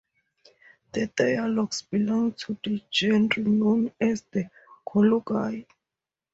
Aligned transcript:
The 0.93 1.05
dialogues 1.15 1.83
belong 1.83 2.33
to 2.33 2.57
the 2.63 2.81
genre 2.91 3.37
known 3.43 3.91
as 4.01 4.23
the 4.31 4.49
colloquy. 4.83 5.67